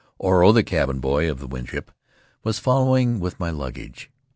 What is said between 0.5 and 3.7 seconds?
the cabin boy of the Winship, was following with my